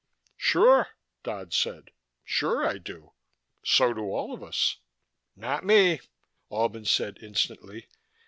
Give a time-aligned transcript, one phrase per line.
[0.37, 0.87] "Sure,"
[1.21, 1.91] Dodd said.
[2.23, 3.13] "Sure I do.
[3.63, 4.77] So do all of us."
[5.35, 6.01] "Not me,"
[6.51, 7.85] Albin said instantly.